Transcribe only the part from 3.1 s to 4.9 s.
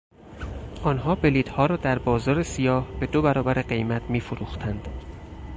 برابر قیمت میفروختند.